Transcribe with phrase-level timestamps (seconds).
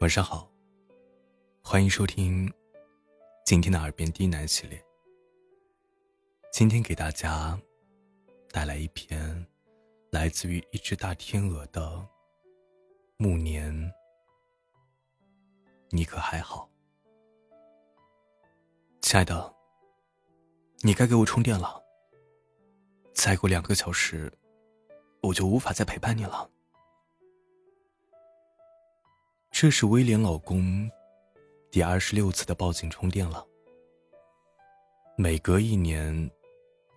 [0.00, 0.50] 晚上好，
[1.62, 2.52] 欢迎收听
[3.46, 4.84] 今天的耳边低喃系列。
[6.52, 7.58] 今天给大家
[8.50, 9.46] 带来一篇
[10.10, 11.80] 来自于一只大天鹅的
[13.18, 13.72] 《暮年》，
[15.90, 16.68] 你可还好，
[19.00, 19.54] 亲爱的？
[20.80, 21.80] 你该给我充电了。
[23.14, 24.30] 再过两个小时，
[25.22, 26.50] 我就无法再陪伴你了。
[29.56, 30.90] 这是威廉老公
[31.70, 33.46] 第二十六次的报警充电了。
[35.16, 36.28] 每隔一年，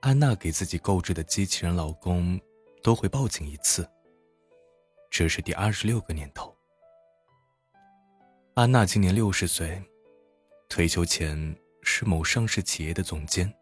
[0.00, 2.40] 安娜给自己购置的机器人老公
[2.80, 3.84] 都会报警一次。
[5.10, 6.56] 这是第二十六个年头。
[8.54, 9.82] 安娜今年六十岁，
[10.68, 13.52] 退休前是某上市企业的总监。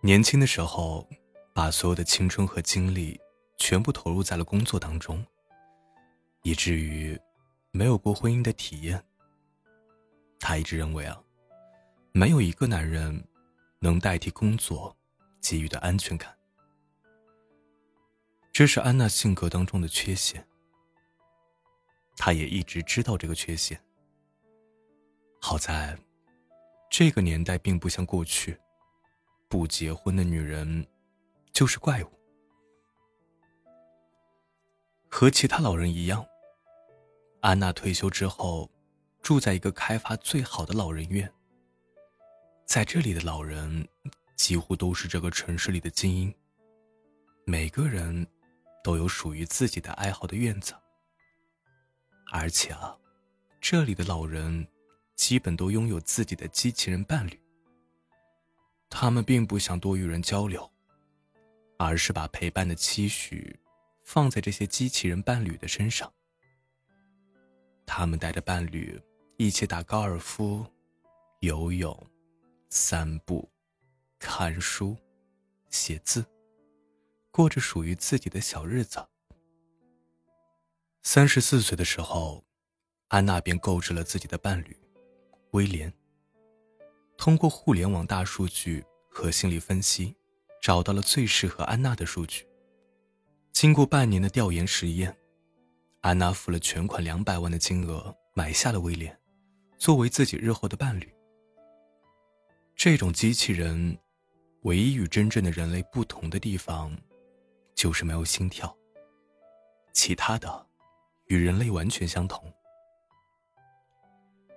[0.00, 1.06] 年轻的时候，
[1.52, 3.20] 把所有的青春和精力
[3.58, 5.22] 全部投入在了工作当中，
[6.44, 7.20] 以至于。
[7.76, 9.04] 没有过婚姻的体验，
[10.38, 11.20] 他一直认为啊，
[12.12, 13.26] 没有一个男人
[13.80, 14.96] 能代替工作
[15.42, 16.32] 给予的安全感。
[18.52, 20.46] 这是安娜性格当中的缺陷，
[22.16, 23.82] 他也一直知道这个缺陷。
[25.40, 25.98] 好在，
[26.88, 28.56] 这个年代并不像过去，
[29.48, 30.86] 不结婚的女人
[31.52, 32.12] 就是怪物，
[35.10, 36.24] 和其他老人一样。
[37.44, 38.70] 安娜退休之后，
[39.20, 41.30] 住在一个开发最好的老人院。
[42.64, 43.86] 在这里的老人
[44.34, 46.34] 几乎都是这个城市里的精英，
[47.44, 48.26] 每个人
[48.82, 50.72] 都有属于自己的爱好的院子。
[52.32, 52.96] 而且啊，
[53.60, 54.66] 这里的老人
[55.14, 57.38] 基本都拥有自己的机器人伴侣。
[58.88, 60.72] 他们并不想多与人交流，
[61.76, 63.54] 而是把陪伴的期许
[64.02, 66.10] 放在这些机器人伴侣的身上。
[67.86, 69.00] 他们带着伴侣
[69.36, 70.66] 一起打高尔夫、
[71.40, 71.96] 游泳、
[72.70, 73.48] 散步、
[74.18, 74.96] 看书、
[75.70, 76.24] 写字，
[77.30, 79.04] 过着属于自己的小日子。
[81.02, 82.44] 三十四岁的时候，
[83.08, 84.76] 安娜便购置了自己的伴侣
[85.50, 85.92] 威廉。
[87.16, 90.16] 通过互联网大数据和心理分析，
[90.60, 92.46] 找到了最适合安娜的数据。
[93.52, 95.16] 经过半年的调研实验。
[96.04, 99.18] 安娜付了全款两百万的金额买下了威廉，
[99.78, 101.10] 作为自己日后的伴侣。
[102.76, 103.98] 这种机器人，
[104.64, 106.94] 唯一与真正的人类不同的地方，
[107.74, 108.76] 就是没有心跳。
[109.94, 110.66] 其他的，
[111.28, 112.52] 与人类完全相同。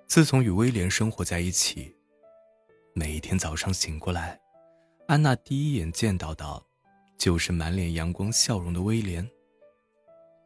[0.05, 1.95] 自从与威廉生活在一起，
[2.93, 4.37] 每一天早上醒过来，
[5.07, 6.61] 安娜第一眼见到的，
[7.17, 9.25] 就是满脸阳光笑容的威廉。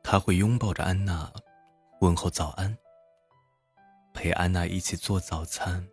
[0.04, 1.32] 他会拥抱着安娜，
[2.02, 2.78] 问候早安。
[4.14, 5.88] 陪安娜一起做早餐，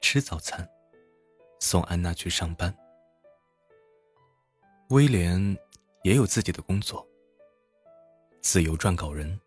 [0.00, 0.68] 吃早餐，
[1.58, 2.74] 送安娜去上班。
[4.90, 5.58] 威廉
[6.04, 7.06] 也有自己的工作，
[8.40, 9.38] 自由撰稿人。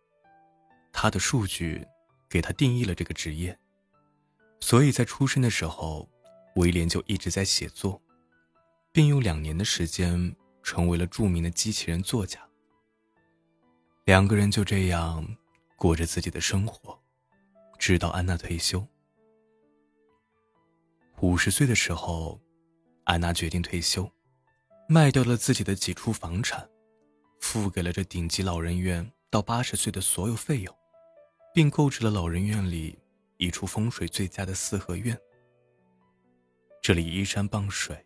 [0.92, 1.84] 他的数据
[2.28, 3.58] 给他定义了这个职业，
[4.60, 6.06] 所以在出生的时候，
[6.56, 8.00] 威廉就一直在写作，
[8.92, 12.46] 并用两年的时间成为了著名的机器人作家。
[14.12, 15.26] 两个人就这样
[15.74, 17.00] 过着自己的生活，
[17.78, 18.86] 直到安娜退休。
[21.22, 22.38] 五十岁的时候，
[23.04, 24.06] 安娜决定退休，
[24.86, 26.68] 卖掉了自己的几处房产，
[27.40, 30.76] 付给了这顶级老人院到八十岁的所有费用，
[31.54, 32.98] 并购置了老人院里
[33.38, 35.18] 一处风水最佳的四合院。
[36.82, 38.04] 这里依山傍水，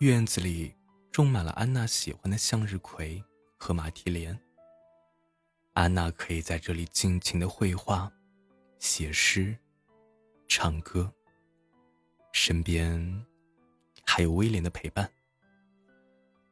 [0.00, 0.74] 院子里
[1.12, 3.22] 种满了安娜喜欢的向日葵
[3.56, 4.36] 和马蹄莲。
[5.72, 8.12] 安娜可以在这里尽情的绘画、
[8.78, 9.56] 写诗、
[10.48, 11.12] 唱歌。
[12.32, 13.26] 身边
[14.04, 15.10] 还有威廉的陪伴。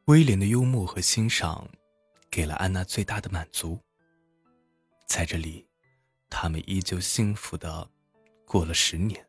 [0.05, 1.69] 威廉的幽默和欣赏，
[2.31, 3.79] 给了安娜最大的满足。
[5.05, 5.67] 在这里，
[6.29, 7.87] 他们依旧幸福的
[8.45, 9.23] 过了十年。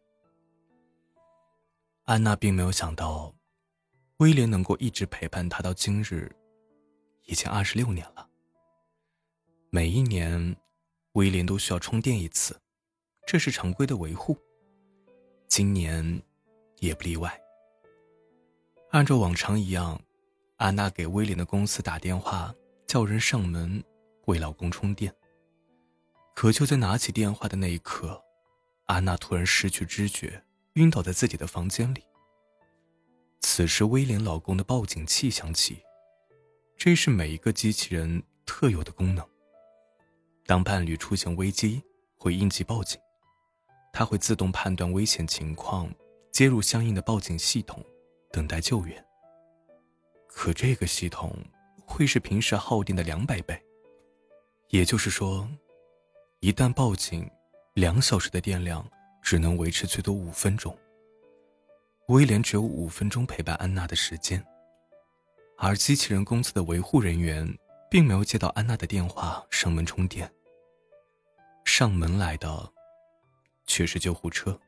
[2.04, 3.34] 安娜并没有想到，
[4.16, 6.34] 威廉能够一直陪伴她到今日，
[7.24, 8.29] 已经二十六年了。
[9.72, 10.56] 每一年，
[11.12, 12.60] 威廉都需要充电一次，
[13.24, 14.36] 这是常规的维护。
[15.46, 16.20] 今年
[16.80, 17.40] 也不例外。
[18.90, 20.02] 按照往常一样，
[20.56, 22.52] 安娜给威廉的公司打电话，
[22.84, 23.80] 叫人上门
[24.26, 25.14] 为老公充电。
[26.34, 28.20] 可就在拿起电话的那一刻，
[28.86, 32.02] 安娜突然失去知觉，晕倒在自己的房间里。
[33.38, 35.78] 此时，威廉老公的报警器响起，
[36.76, 39.24] 这是每一个机器人特有的功能。
[40.50, 41.80] 当伴侣出现危机
[42.16, 43.00] 会应急报警，
[43.92, 45.88] 它会自动判断危险情况，
[46.32, 47.80] 接入相应的报警系统，
[48.32, 49.06] 等待救援。
[50.26, 51.32] 可这个系统
[51.86, 53.62] 会是平时耗电的两百倍，
[54.70, 55.48] 也就是说，
[56.40, 57.30] 一旦报警，
[57.74, 58.84] 两小时的电量
[59.22, 60.76] 只能维持最多五分钟。
[62.08, 64.44] 威廉只有五分钟陪伴安娜的时间，
[65.58, 67.48] 而机器人公司的维护人员
[67.88, 70.28] 并没有接到安娜的电话上门充电。
[71.80, 72.70] 上门来的
[73.64, 74.60] 却是救护车。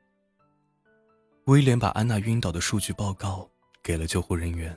[1.44, 3.46] 威廉把安娜晕倒的数据报告
[3.82, 4.74] 给了救护人员，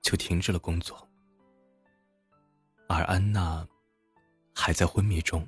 [0.00, 0.96] 就停止了工作。
[2.86, 3.66] 而安娜
[4.54, 5.44] 还在昏迷中，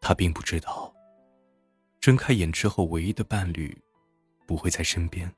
[0.00, 0.94] 她并不知道，
[1.98, 3.76] 睁开眼之后唯一的伴侣。
[4.46, 5.28] 不会在身边。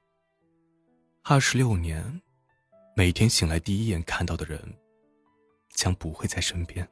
[1.22, 2.20] 二十六年，
[2.94, 4.62] 每天醒来第一眼看到的人，
[5.70, 6.86] 将不会在身边。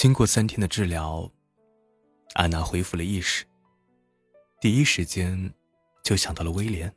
[0.00, 1.30] 经过三天的治疗，
[2.32, 3.44] 安娜恢复了意识。
[4.58, 5.52] 第一时间
[6.02, 6.90] 就想到了威廉。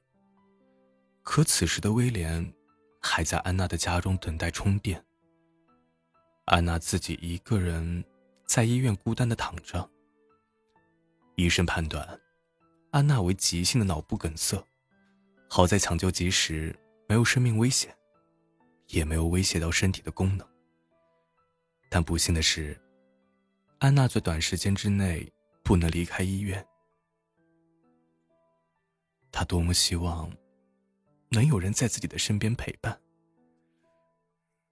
[1.22, 2.54] 可此时的威廉
[3.02, 5.04] 还在安娜的家中等待充电。
[6.46, 8.06] 安娜自己一个人
[8.46, 9.90] 在医院孤单的躺着。
[11.36, 12.08] 医生判断，
[12.92, 14.66] 安娜为急性的脑部梗塞，
[15.50, 16.74] 好在抢救及时，
[17.10, 17.94] 没有生命危险，
[18.88, 20.48] 也没有威胁到身体的功能。
[21.90, 22.80] 但不幸的是，
[23.84, 25.30] 安娜在短时间之内
[25.62, 26.66] 不能离开医院。
[29.30, 30.32] 她多么希望
[31.28, 32.98] 能有人在自己的身边陪伴。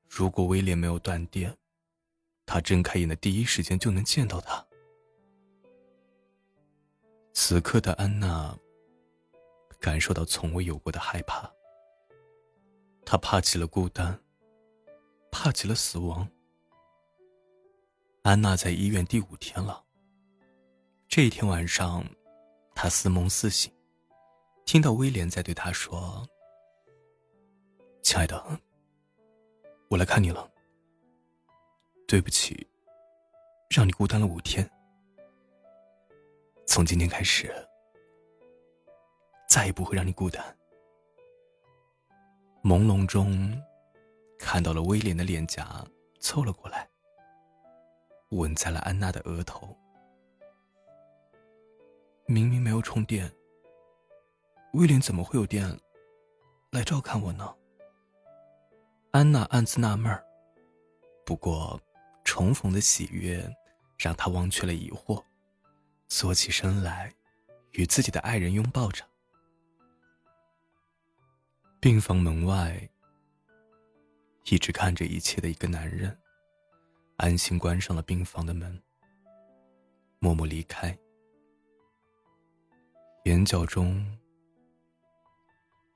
[0.08, 1.54] 如果威廉没有断电，
[2.46, 4.66] 她睁开眼的第一时间就能见到他。
[7.34, 8.58] 此刻的安娜
[9.78, 11.52] 感受到从未有过的害怕。
[13.06, 14.18] 她怕起了孤单，
[15.30, 16.26] 怕起了死亡。
[18.24, 19.84] 安娜在医院第五天了。
[21.08, 22.06] 这一天晚上，
[22.76, 23.74] 她似梦似醒，
[24.64, 26.24] 听到威廉在对她说
[28.04, 28.46] ：“亲爱的，
[29.90, 30.48] 我来看你了。
[32.08, 32.68] 对不起，
[33.72, 34.70] 让你孤单了五天。”
[36.68, 37.52] 从今天开始，
[39.50, 40.46] 再也不会让你孤单。
[42.64, 43.60] 朦胧中，
[44.38, 45.84] 看到了威廉的脸颊
[46.20, 46.88] 凑了过来，
[48.32, 49.78] 吻在了安娜的额头。
[52.26, 53.32] 明明没有充电，
[54.74, 55.80] 威廉怎么会有电
[56.72, 57.56] 来照看我呢？
[59.12, 60.24] 安娜暗自纳闷儿，
[61.26, 61.80] 不过
[62.24, 63.46] 重逢的喜悦
[63.98, 65.22] 让她忘却了疑惑。
[66.08, 67.14] 坐起身来，
[67.72, 69.04] 与自己的爱人拥抱着。
[71.80, 72.90] 病房门外，
[74.46, 76.18] 一直看着一切的一个男人，
[77.22, 78.82] 安心关上了病房的门，
[80.18, 80.98] 默默离开，
[83.26, 84.04] 眼角中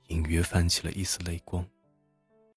[0.10, 1.68] 隐约泛起了一丝泪光。